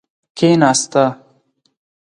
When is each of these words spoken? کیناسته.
کیناسته. 0.37 1.03